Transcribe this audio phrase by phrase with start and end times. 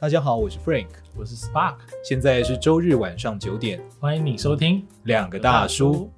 [0.00, 6.08] 大家好，我是 Frank，我是 Spark，现在是周日晚上九点，欢迎你收听两个大叔。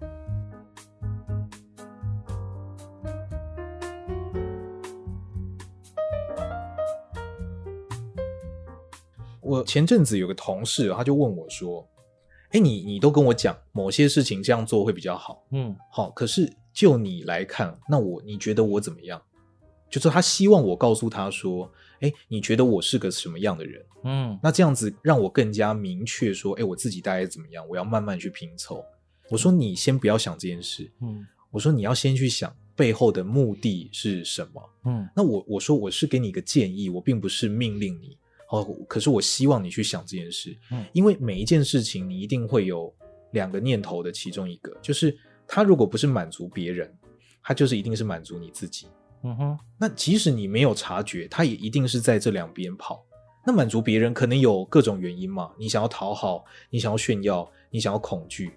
[9.41, 11.89] 我前阵子有个同事，他就问我说
[12.53, 19.23] ：“哎，你你都跟我讲某些事情这样做会比较好，嗯，好，可是就你来看，那我你觉得我怎么样？
[19.91, 21.71] 就是他希望我告诉他说
[22.01, 28.85] ：‘哎，你觉得我是个什么样的人？’嗯，那这样子让我更加明确说：‘哎，我自己大概怎么样？’我要慢慢去拼凑。
[29.29, 38.17] 我说你先不要想这件事，嗯，我说你要先去想背后的目的是什么，嗯，那我我说我是给你一个建议，我并不是命令你。
[38.51, 42.93] 哦，可是我希望你去想这件事，嗯，因为每一件事情你一定会有
[43.31, 45.17] 两个念头的其中一个，就是
[45.47, 46.93] 他如果不是满足别人，
[47.41, 48.89] 他就是一定是满足你自己，
[49.23, 49.59] 嗯哼。
[49.79, 53.05] 那即使你没有察觉，他也一定是在这两边跑。
[53.47, 58.53] 那满足别人可能有各种原因嘛，你想要讨好，你想要炫耀，你想要恐惧，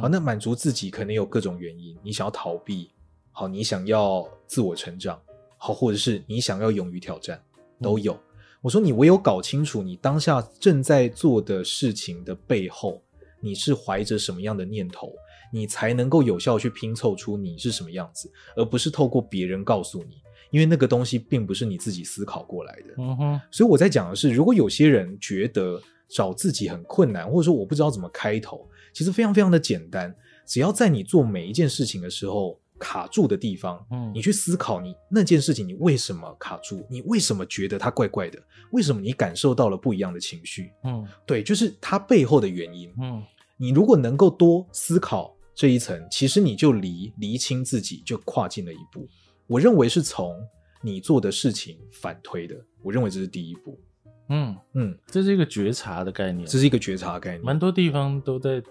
[0.00, 2.90] 好，那满足自己可能有各种原因，你想要逃避，
[3.30, 5.20] 好，你想要自我成长，
[5.58, 7.42] 好，或者是你想要勇于挑战，
[7.82, 8.18] 都有。
[8.62, 13.02] 我说你唯有搞清楚你当下正在做的事情的背后，
[13.38, 15.12] 你是怀着什么样的念头，
[15.52, 20.16] 你才能够有效去拼凑出你是什么样子，而不是透过别人告诉你，
[20.50, 22.94] 因为那个东西并不是你自己思考过来的。
[22.98, 23.40] 嗯哼。
[23.50, 30.12] 所以我在讲的是，如果有些人觉得找自己很困难，或者说我不知道怎么开头，其实非常非常的简单，
[30.46, 32.58] 只要在你做每一件事情的时候。
[32.78, 36.84] 卡住的地方，嗯，你去思考你那件事情，你为什么卡住？
[36.90, 38.36] 你为什么觉得它怪怪的？
[38.72, 40.72] 为什么你感受到了不一样的情绪？
[40.82, 42.92] 嗯，对，就是它背后的原因。
[43.00, 43.22] 嗯，
[43.56, 49.08] 你如果能够多思考这一层，其实你就离厘清自己就跨进了一步。
[49.46, 50.34] 我认为是从
[50.80, 53.80] 你做的事情反推的，我认为这是第一步。
[54.28, 58.62] 嗯嗯，这是一个觉察的概念，这是一个觉察概念，蛮多地方都在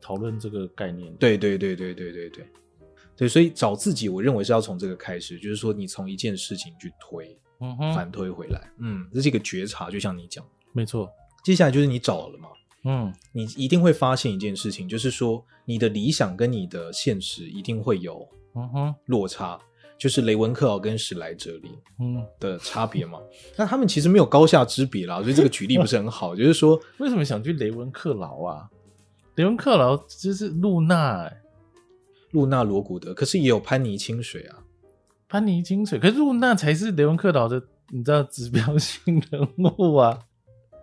[0.00, 1.12] 讨论这个概念。
[1.16, 2.46] 对对对对对对对。
[3.16, 11.10] 对，所以找自己，我认为是要从这个开始，就是说你从一件事情去推，嗯哼，反推回来，嗯，这是一个觉察，就像你讲，没错。
[11.42, 12.48] 接下来就是你找了嘛，
[12.84, 23.18] 嗯，你一定会发现一件事情，就是说你的理想跟你的现实一定会有，嗯哼，落差，嗯、就是雷文克劳跟史莱哲林，嗯的差别嘛。
[23.56, 26.34] 那、嗯、他们其实没有高下之别啦，所以这个举例不是很好。
[26.36, 28.70] 就是说，为什么想去雷文克劳啊？
[29.36, 31.42] 雷文克劳就是露娜、欸。
[32.32, 34.58] 露娜罗古德，可是也有潘妮清水啊。
[35.28, 40.18] 潘妮清水，可是露娜才是雷文克劳的，你知道指标性人物啊？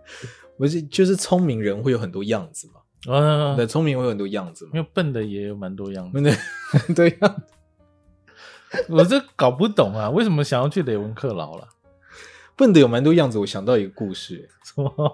[0.58, 3.14] 不是，就是聪明人会有很多样子嘛。
[3.14, 4.72] 啊，对，聪明会有很多样子嘛。
[4.74, 6.20] 因为笨的也有蛮多样子。
[6.20, 6.36] 对，
[6.94, 7.36] 对呀。
[8.88, 11.68] 我这搞不懂啊，为什么想要去雷文克劳了？
[12.56, 14.48] 笨的有蛮多样子，我想到一个故事，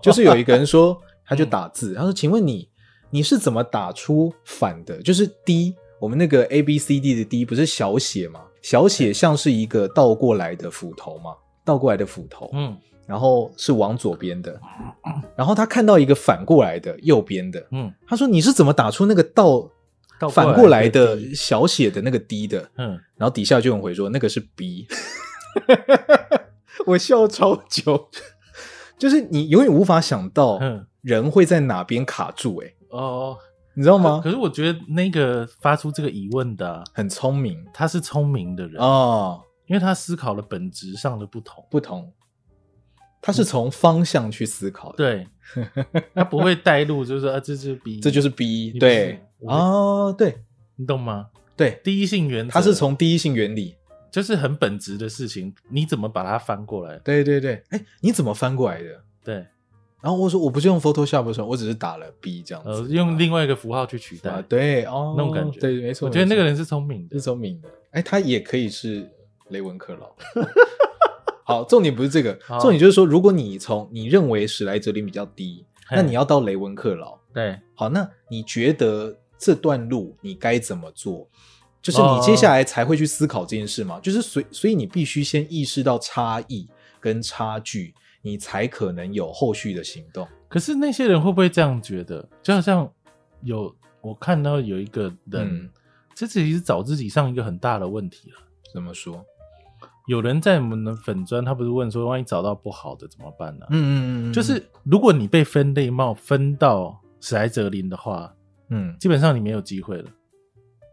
[0.02, 2.68] 就是有一个人说， 他就打字，他说：“请问你，
[3.10, 5.02] 你是怎么打出反的？
[5.02, 8.40] 就是 D。”我们那个 A B C D 的 D 不是小写吗？
[8.60, 12.76] 小写像是一个倒过来的斧头吗，倒过来的斧头，嗯，
[13.06, 14.60] 然后是往左边的，
[15.36, 19.70] 然后他看到一个反过来的右边的，嗯，他说，你是怎么打出那个倒
[20.30, 22.70] 反过来的小写的那个 D 的？
[22.76, 24.86] 嗯，然后底下就有人回说那个是 B，
[26.86, 28.08] 我笑超久，
[28.98, 30.60] 就是你永远无法想到
[31.00, 33.36] 人会在哪边卡住，欸，哎，哦。
[33.74, 34.20] 你知道吗？
[34.22, 38.76] 可是我觉得那个发出这个疑问的、啊、很聪明，他是聪明的人。
[38.76, 42.12] 哦，因为他思考了本质上的不同，不同，
[43.22, 45.26] 他是从方向去思考的，对，
[46.12, 50.36] 他不会带入，就是说啊，这是 B，这就是 B，对，哦，对，
[50.76, 51.28] 你懂吗？
[51.56, 53.76] 对，第一性原则，他是从第一性原理，
[54.10, 56.98] 就是很本质的事情，你怎么把它翻过来？
[56.98, 59.00] 对对对，哎，你怎么翻过来的？
[59.24, 59.46] 对。
[60.00, 66.08] 然后我说我不是用 Photoshop 的时候，我只是打了 B 这样子，呃，用另外一个符号去取代，啊、对哦，那种感觉，对，没错。
[66.08, 67.68] 我觉得那个人是聪明的，是聪明的。
[67.92, 69.08] 哎，他也可以是
[69.50, 70.12] 雷文克劳。
[71.44, 77.18] 好，重点不是这个， 重点就是说，如果你从你认为史莱哲林比较低，那你要到雷文克劳。
[77.32, 81.28] 对，好，那你觉得这段路你该怎么做？
[81.80, 83.98] 就是你接下来才会去思考这件事嘛？
[84.00, 86.68] 就是所以，所以你必须先意识到差异
[87.00, 87.94] 跟差距。
[88.24, 90.24] 你才可能有后续的行动。
[90.48, 92.24] 可是那些人会不会这样觉得？
[92.40, 92.88] 就好像
[93.42, 95.70] 有我看到有一个人，嗯、
[96.14, 98.36] 这其实找自己上一个很大的问题了。
[98.72, 99.26] 怎么说？
[100.06, 103.66] 有人在我们的粉砖，他不是问说，万一找到不好的怎么办呢？
[103.66, 103.68] 啊？
[103.70, 108.34] 嗯嗯嗯，就是如果你被分类帽分到史莱哲林的话，
[108.70, 110.10] 嗯，基本上你没有机会了。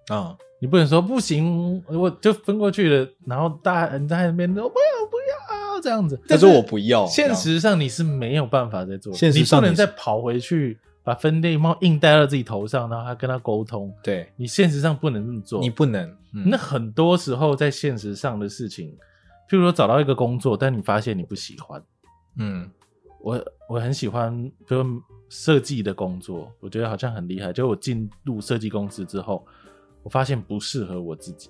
[0.09, 5.29] 啊、嗯，你不能说不行，我就分过去了，然后大人在那边说不要不要。
[5.75, 6.19] 要这样子。
[6.27, 7.05] 但是我不要。
[7.05, 10.77] 现实上你是没有办法再做，现实上你不能再跑回去
[11.09, 13.91] 把分类帽硬戴到自己头上，然后还跟他沟通。
[14.03, 16.07] 对，你现实上不能这么做，你不能。
[16.33, 18.95] 嗯、那很多时候在现实上的事情，
[19.49, 21.83] 譬如说找到一个工作，但你发现你不喜欢。
[22.37, 22.69] 嗯，
[23.21, 27.51] 我我很喜欢，比如设计的工作，我觉得好像很厉害。
[27.51, 29.43] 就我进入设计公司之后，
[30.03, 31.49] 我发现不适合我自己。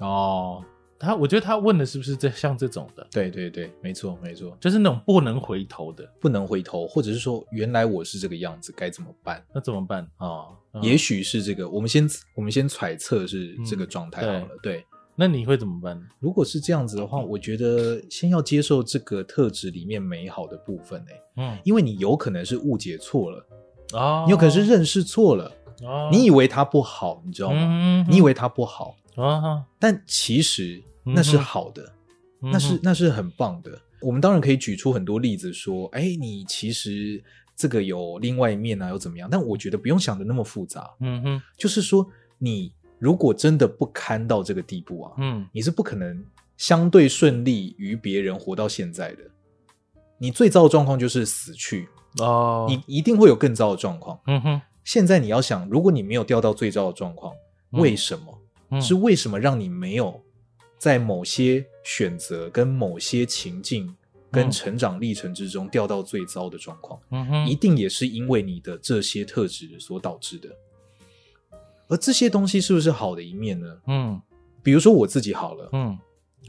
[0.00, 0.64] 哦。
[0.98, 3.06] 他，我觉得他问的是不是这像这种的？
[3.10, 9.44] 对对对，没错没错，就是那种不能回头的，不能回头，或者是说原来我是这个样子，该怎么办？
[9.54, 10.26] 那怎么办啊？
[10.26, 14.40] 哦嗯、也许是这个，我们先我们先揣测是这个状态好了。
[14.40, 16.00] 嗯、对，对，那你会怎么办？
[16.18, 21.10] 如果是这样子的话，我觉得先要接受这个特质里面美好的部分呢。
[21.36, 23.46] 嗯，因为你有可能是误解错了
[23.92, 25.50] 哦，你有可能是认识错了
[25.82, 27.56] 哦，你以为他不好，你知道吗？
[27.62, 30.82] 嗯、你以为他不好啊，但其实。
[31.10, 31.90] 那是好的，
[32.42, 33.80] 嗯、那是那是很棒的。
[34.02, 37.24] 我们当然可以举出很多例子说，哎，你其实
[37.56, 39.26] 这个有另外一面啊，又怎么样？
[39.32, 40.90] 但我觉得不用想的那么复杂。
[41.00, 42.06] 嗯哼，就是说，
[42.36, 46.22] 你如果真的不堪到这个地步啊，嗯，你是不可能
[46.58, 49.22] 相对顺利于别人活到现在的。
[50.18, 51.88] 你最糟的状况就是死去
[52.18, 54.20] 哦，你一定会有更糟的状况。
[54.26, 57.32] 嗯哼，现在你要想，如果你没有掉到最糟的状况，
[57.70, 58.24] 为什么？
[58.30, 58.37] 嗯、
[58.80, 60.22] 是为什么让你没有？
[60.78, 63.92] 在某些选择、跟某些情境、
[64.30, 67.00] 跟成长历程之中掉到最糟的状况，
[67.48, 70.48] 一定也是因为你的这些特质所导致的。
[71.88, 73.66] 而这些东西是不是好的一面呢？
[73.88, 74.20] 嗯，
[74.62, 75.98] 比如说我自己好了，嗯，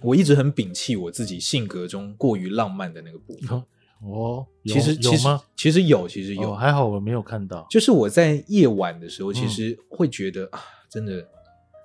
[0.04, 3.64] 我一直很摒弃我自己性格中过于浪漫的那个部分。
[4.04, 5.28] 哦，其实其实？
[5.56, 7.66] 其实有，其实有，还好我没有看到。
[7.70, 11.28] 就是我在夜晚的时候，其实会觉得啊，真的，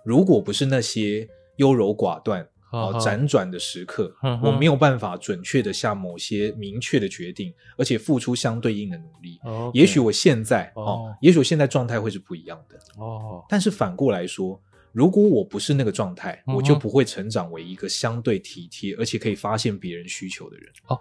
[0.05, 1.29] 如果不是那些。
[1.59, 2.43] 优柔寡断，
[2.73, 4.13] 啊，辗转的时刻，
[4.43, 9.39] 我没有办法准确的下某些明确的决定，而且付出相对应的努力。
[9.45, 12.77] 哦也许我现在，哦，哦也许我现在状态会是不一样的。
[13.01, 14.61] 哦，但是反过来说，
[14.91, 20.69] 如果我不是那个状态，我就不会成长为一个相对体贴，而且可以发现别人需求的人。
[20.89, 21.01] 哦。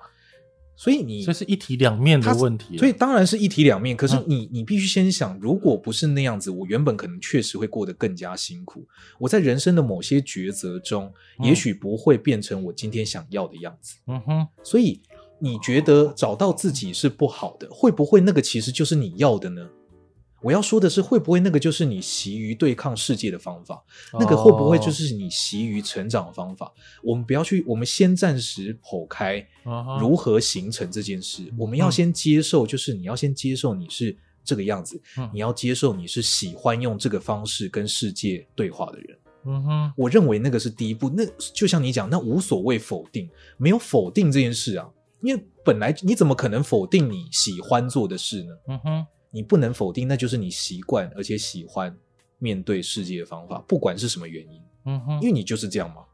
[0.75, 3.95] 所以你这是一体两面的问题，所以当然是一体两面。
[3.95, 8.85] 可是你你必须先想，如果不是那样子，我原本可能确实会过得更加辛苦。
[9.19, 13.95] 我在人生的某些抉择中，也许不会变成我今天想要的样子。
[14.07, 14.47] 嗯哼。
[14.63, 14.99] 所以
[15.39, 19.69] 你觉得找到自己是不好的，会不会那个其实就是你要的呢？
[20.43, 23.81] 我要说的是，会不会那个就是你习于对抗世界的方法？
[24.19, 26.65] 那个会不会就是你习于成长的方法？
[26.65, 29.43] 哦、我们不要去，我们先暂时剖开
[29.99, 31.43] 如何形成这件事。
[31.43, 39.17] 嗯、我们要先接受，就是你要先接受你是这个样子，嗯、你要接受你是喜欢用这个方式跟世界对话的人。
[39.45, 41.09] 嗯哼，我认为那个是第一步。
[41.09, 44.89] 那就像你讲，那无所谓否定，没有否定这件事啊，
[45.21, 48.53] 因为本来你怎么可能否定你喜欢做的事呢？
[48.67, 49.05] 嗯哼。
[49.33, 51.97] 你不能否定，那就是你习惯而且喜欢
[52.37, 56.05] 面对世界的方法，不管是什么原因，嗯哼，因为你就是这样嘛。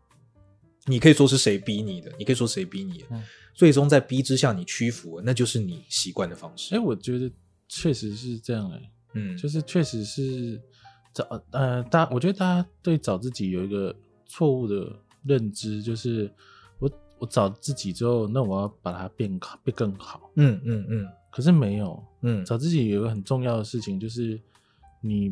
[0.85, 3.21] 你可以说是谁逼你的，你可以说谁逼你的，嗯、
[3.53, 6.73] 最终在逼之下你屈服，那就是你习惯的方式。
[6.73, 7.29] 哎、欸，我觉得
[7.67, 10.59] 确实是这样、欸，哎，嗯，就是确实是
[11.13, 13.93] 找呃，大我觉得大家对找自己有一个
[14.25, 14.95] 错误的
[15.25, 16.31] 认知，就是
[16.79, 16.89] 我
[17.19, 20.87] 我找自己之后，那我要把它变好，变更好，嗯嗯嗯。
[20.87, 24.39] 嗯嗯可是没有，嗯，找自己有一个很重要的事情，就是
[25.01, 25.31] 你，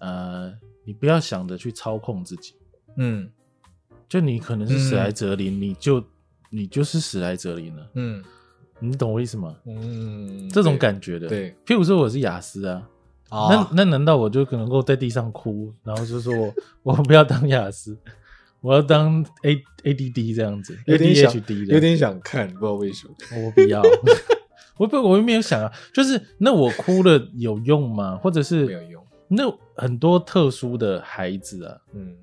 [0.00, 0.52] 呃，
[0.84, 2.54] 你不要想着去操控自己，
[2.96, 3.30] 嗯，
[4.08, 6.04] 就你可能是史莱哲林，嗯、你就
[6.50, 8.22] 你就是史莱哲林了，嗯，
[8.78, 9.56] 你懂我意思吗？
[9.66, 12.88] 嗯，这种感觉的，对，譬如说我是雅思啊，
[13.30, 17.96] 哦、那那难道我就可能够在地上哭，然后就说我我不要当雅思，
[18.60, 23.82] 我要当 A A D D 这样子，A D H D 的，有点想看，不知道为什么，我不要。
[24.78, 28.16] 我不，我又没有想啊，就是那我哭了有用吗？
[28.16, 29.06] 或者是没有用？
[29.26, 29.44] 那
[29.74, 32.16] 很多特殊的孩子啊，嗯，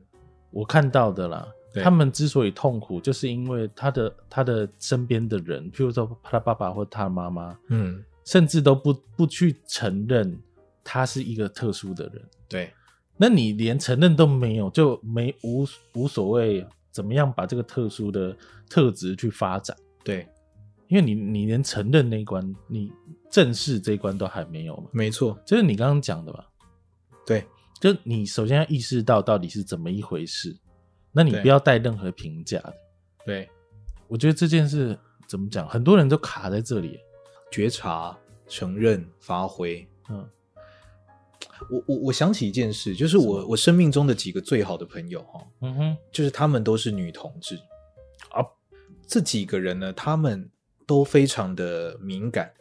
[0.50, 1.48] 我看到的啦，
[1.84, 10.36] 他们之所以痛苦，就是因为他的他的身边的人，譬如说他爸爸或他妈妈，嗯，甚至都不不去承认
[10.84, 12.22] 他是一个特殊的人。
[12.48, 12.72] 对，
[13.18, 18.36] 那你连承认都没有，就没无无所谓怎么样把这个特殊的
[18.70, 19.76] 特质去发展？
[20.04, 20.28] 对。
[20.96, 22.90] 因为你你连承认那一关，你
[23.30, 24.88] 正视这一关都还没有嘛？
[24.94, 26.48] 没错，就是你刚刚讲的吧？
[27.26, 27.46] 对，
[27.82, 30.56] 就你首先要意识到到底是怎么一回事，
[31.12, 32.74] 那你不要带任何评价的。
[33.26, 33.50] 对，
[34.08, 34.98] 我觉得这件事
[35.28, 36.98] 怎么讲，很多人都卡在这里，
[37.52, 39.86] 觉察、承认、发挥。
[40.10, 40.26] 嗯，
[41.70, 47.58] 我我我想起一件事，就是我是我生命中的几个最好的朋友哈，嗯哼，就是他们都是女同志
[48.30, 48.40] 啊。
[49.06, 50.50] 这几个人呢，他们
[50.86, 52.54] 都非常的敏感，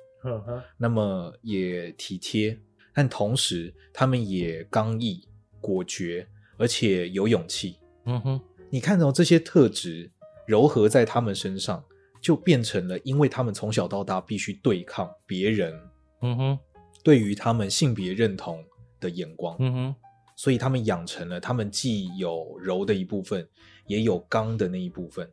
[0.76, 2.58] 那么也体贴，
[2.92, 5.26] 但同时他们也刚毅、
[5.60, 6.26] 果决，
[6.56, 7.78] 而且有勇气。
[8.06, 8.40] 嗯哼，
[8.70, 10.10] 你看到这些特质
[10.48, 11.84] 糅合在他们身上，
[12.20, 15.74] 就变成了，因为他们从小到大必须对抗别人，
[16.22, 16.58] 嗯哼，
[17.02, 18.64] 对于他们性别认同
[19.00, 19.94] 的眼光，嗯哼。
[20.36, 23.48] 所以他们养成了，他们既有柔的一部分，
[23.86, 25.30] 也有刚的那一部分。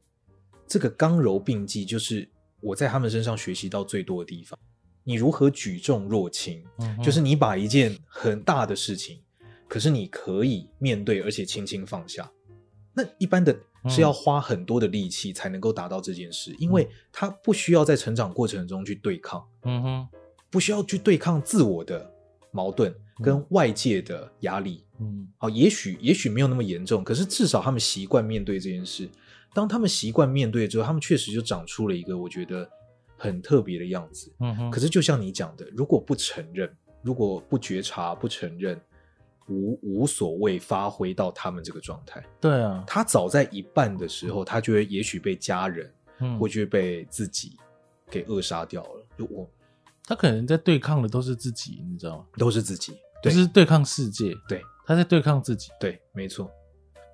[0.67, 2.29] 这个刚柔并济，就是
[2.61, 4.57] 我在他们身上学习到最多的地方。
[5.03, 6.63] 你如何举重若轻？
[6.77, 9.19] 嗯，就是你把一件很大的事情，
[9.67, 12.31] 可是你可以面对，而且轻轻放下。
[12.93, 13.57] 那一般的
[13.89, 20.07] 是要花很多的力气才能够达到这件事，嗯，因为他不需要在成长过程中去对抗，嗯哼，
[20.51, 22.13] 不需要去对抗自我的
[22.51, 24.85] 矛盾跟外界的压力。
[24.99, 29.09] 嗯，好，也许也许没有那么严重，可是至少他们习惯面对这件事。
[29.53, 32.69] 当他们习惯面对之后，他们确实就长出了一个我觉得
[33.17, 34.33] 很特别的样子。
[34.39, 34.71] 嗯哼。
[34.71, 36.69] 可是就像你讲的，如果不承认，
[37.01, 38.79] 如果不觉察、不承认，
[39.47, 42.23] 无无所谓发挥到他们这个状态。
[42.39, 47.57] 对啊，他早在一半的时候，他就会也许被家人，嗯，或就会被自己
[48.09, 49.05] 给扼杀掉了。
[49.17, 49.49] 就我，
[50.05, 52.25] 他可能在对抗的都是自己，你知道吗？
[52.37, 54.35] 都是自己，就是对抗世界。
[54.47, 54.61] 对。
[54.83, 56.51] 他在对抗自己，对，没错，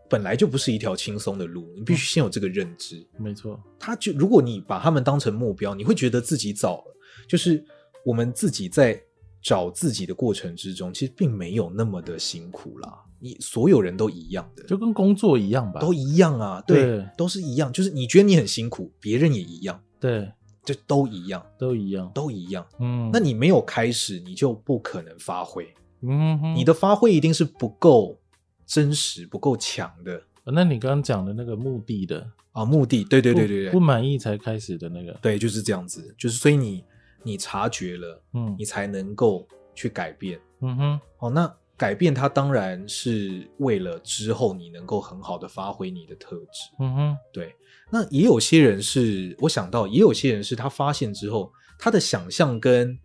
[0.10, 3.60] 本来就不是一条轻松的路，你必须先有这个认知，嗯、没错。
[3.80, 6.96] 他就如果你把他们当成目标，你会觉得自己早了，
[7.28, 7.64] 就是
[8.06, 9.02] 我们自己在
[9.42, 13.04] 找自己的过程之中，其实并没有那么的辛苦啦。
[13.20, 17.72] 你所有人都一样的，就跟工作一样吧，都一样啊，对，对，都是一样。
[17.74, 20.32] 就是你觉得你很辛苦，别人也一样，对，
[20.64, 22.66] 就都一样，都一样，都一样。
[22.80, 25.68] 嗯，那你没有开始，你就不可能发挥。
[26.02, 28.20] 嗯哼，你的发挥一定是不够
[28.68, 30.22] 真实、不够强的。
[30.44, 36.84] 那你刚刚讲的那个目的的啊，目的，对对对对对，不满意才开始的那个，对，就是这样子，就是所以你
[37.24, 40.40] 你察觉了，嗯，你才能够去改变。
[40.62, 46.70] 嗯哼，哦，那改变它当然是为了之后你能够很好的发挥你的特质。
[46.80, 47.56] 嗯哼，对。
[47.90, 52.98] 那也有些人是，我想到也有些人是他发现之后，他的想象跟。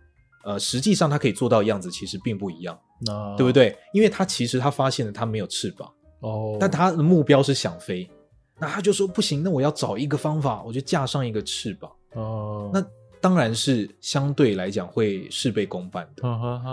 [0.45, 2.77] 呃，实际上他可以做到的样子其实并不一样，
[3.11, 3.77] 啊，对不对？
[3.93, 5.91] 因为他其实他发现了他没有翅膀
[6.21, 8.09] 哦，但他的目标是想飞，
[8.59, 12.71] 那他就说不行，那我要找一个方法，我就架上一个翅膀哦。
[12.73, 12.85] 那
[13.21, 16.23] 当然是相对来讲会事倍功半的，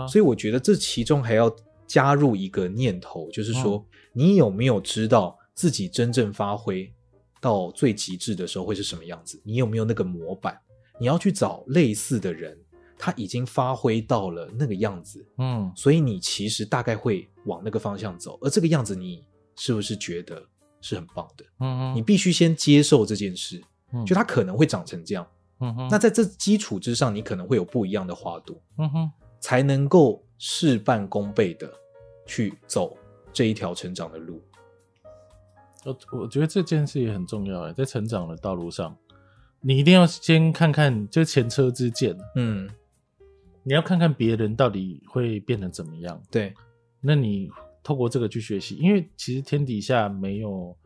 [0.08, 1.54] 所以我觉得这其中还要
[1.86, 6.92] 加入一个念头，就是说，嗯，你有没有知道自己真正发挥
[7.40, 9.40] 到最极致的时候会是什么样子？
[9.44, 10.58] 你有没有那个模板？
[10.98, 12.56] 你要去找类似的人。
[13.02, 19.24] 他已经发挥到了那个样子，嗯，所以你其实大概会往那个方向走，而这个样子你
[19.56, 20.42] 是不是觉得
[20.82, 21.44] 是很棒的？
[21.60, 23.58] 嗯，你必须先接受这件事，
[23.94, 25.26] 嗯，就它可能会长成这样，
[25.60, 31.72] 嗯哼，那在这基础之上，你可能会有不一样的花朵，嗯哼，才能够事半功倍的
[32.26, 32.98] 去走
[33.32, 34.42] 这一条成长的路。
[35.86, 38.94] 我我觉得这件事也很重要哎，在成长的道路上，
[39.62, 42.68] 你一定要先看看就前车之鉴，嗯。
[43.62, 46.20] 你要看看别人到底会变得怎么样？
[46.30, 46.54] 对，
[47.00, 47.50] 那你
[47.82, 50.76] 透过这个去学习，因为其实天底下没有，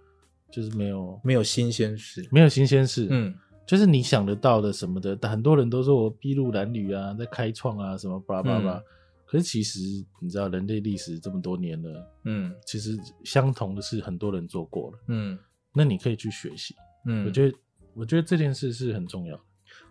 [0.51, 3.07] 就是没有没有新鲜事，没有新鲜事。
[3.11, 3.35] 嗯，
[3.67, 8.83] 就是你想得到的什么的，很多人都说我筚路蓝缕啊，在开创啊什么巴拉巴拉。
[9.27, 9.81] 可是其实
[10.21, 14.99] 你知道，人类历史这么多年了，嗯，其实相同的事很多人做过了。
[15.09, 15.37] 嗯，
[15.75, 16.75] 那你可以去学习。
[17.07, 17.59] 嗯，我觉得
[17.95, 19.43] 我觉得这件事是很重要的。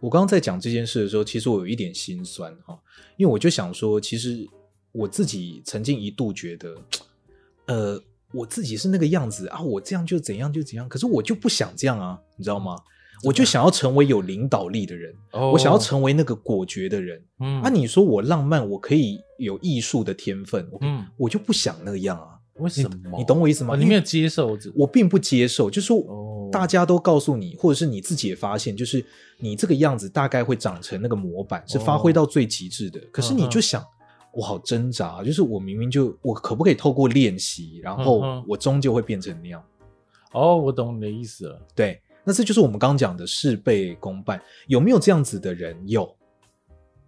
[0.03, 2.77] 我刚刚在讲这件事的时候，其实我有一点心酸哈，
[3.15, 4.45] 因为我就想说，其实
[4.91, 6.75] 我自己曾经一度觉得，
[7.67, 12.75] 呃，我自己是那个样子啊，我这样就怎样就怎样，可是我就不想这样啊，你知道吗？
[13.23, 17.23] 我就想要成为有领导力的人，我想要成为那个果决的人。
[17.39, 22.27] 嗯，啊，你说我浪漫，我可以有艺术的天分，嗯，我就不想那样啊。
[22.55, 22.89] 为什么？
[23.11, 23.77] 你，你懂我意思吗？
[23.77, 26.03] 你没有接受，我并不接受，就是说。
[26.53, 29.03] 大家都告诉你，或者是你自己也发现，就是
[29.39, 32.99] 你这个样子大概会长成那个模板，是发挥到最极致的。
[33.11, 33.83] 可是你就想，
[34.31, 39.63] 我好挣扎，就是我明明就我可不可以透过练习，然后我终究会变成那样？
[40.31, 41.59] 哦，我懂你的意思了。
[41.73, 44.39] 对，那这就是我们刚刚讲的事倍功半。
[44.67, 45.75] 有没有这样子的人？
[45.87, 46.15] 有，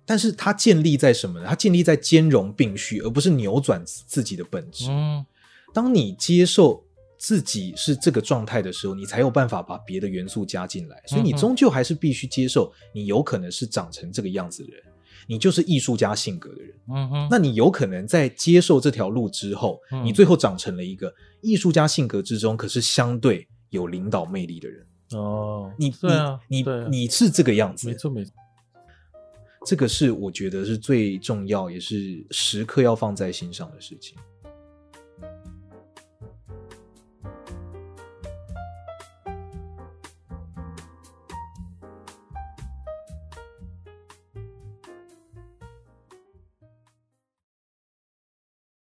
[0.06, 1.46] 但是它建立在什么呢？
[1.48, 4.88] 它建立在兼容并蓄，而不是扭转自己的本质。
[4.90, 5.24] 嗯，
[5.72, 6.84] 当你接受。
[7.18, 11.02] 自己是这个状态的时候，你才有办法把别的元素加进来。
[11.08, 14.84] 所以你终究还是必须接受，你有可能是长成这个样子的人，
[15.28, 16.76] 你就是艺术家性格的人。
[16.90, 24.86] 嗯哼，那你有可能在接受这条路之后，你最后长成了一个艺术家性格之中，可是相对有领导魅力的人。
[25.12, 28.34] 哦，你对啊，你你是这个样子，没错没错。
[29.66, 34.16] 这个是我觉得是最重要，也是时刻要放在心上的事情。